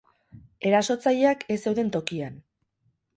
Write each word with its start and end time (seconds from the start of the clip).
Erasotzaileak 0.69 1.45
ez 1.57 1.57
zeuden 1.65 1.91
tokian. 1.97 2.41